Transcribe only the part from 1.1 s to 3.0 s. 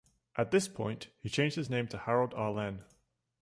he changed his name to Harold Arlen.